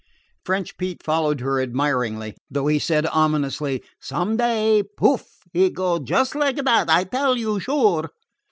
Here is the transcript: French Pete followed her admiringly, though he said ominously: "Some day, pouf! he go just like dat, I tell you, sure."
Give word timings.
French 0.43 0.77
Pete 0.77 1.03
followed 1.03 1.41
her 1.41 1.61
admiringly, 1.61 2.35
though 2.49 2.65
he 2.65 2.79
said 2.79 3.05
ominously: 3.05 3.83
"Some 3.99 4.35
day, 4.35 4.81
pouf! 4.97 5.27
he 5.53 5.69
go 5.69 5.99
just 5.99 6.33
like 6.33 6.55
dat, 6.55 6.89
I 6.89 7.03
tell 7.03 7.37
you, 7.37 7.59
sure." 7.59 8.09